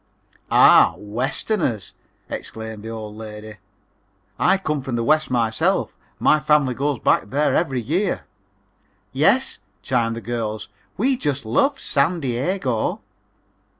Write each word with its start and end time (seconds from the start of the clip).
"Ah, 0.49 0.95
Westerners!" 0.97 1.93
exclaimed 2.27 2.81
the 2.81 2.89
old 2.89 3.15
lady. 3.15 3.57
"I 4.39 4.57
come 4.57 4.81
from 4.81 4.95
the 4.95 5.03
West 5.03 5.29
myself. 5.29 5.95
My 6.17 6.39
family 6.39 6.73
goes 6.73 6.97
back 6.97 7.29
there 7.29 7.53
every 7.55 7.81
year." 7.81 8.23
"Yes," 9.11 9.59
chimed 9.83 10.07
in 10.07 10.13
the 10.13 10.21
girls, 10.21 10.69
"we 10.97 11.15
just 11.17 11.45
love 11.45 11.79
San 11.79 12.19
Diego!" 12.19 13.01